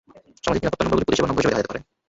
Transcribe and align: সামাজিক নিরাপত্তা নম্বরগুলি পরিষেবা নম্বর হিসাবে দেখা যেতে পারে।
সামাজিক 0.43 0.61
নিরাপত্তা 0.63 0.83
নম্বরগুলি 0.83 1.07
পরিষেবা 1.07 1.29
নম্বর 1.29 1.41
হিসাবে 1.43 1.53
দেখা 1.55 1.61
যেতে 1.63 1.71
পারে। 1.71 1.81